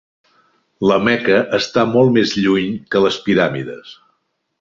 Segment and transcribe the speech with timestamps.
[0.91, 3.93] La Meca està molt més lluny que les piràmides.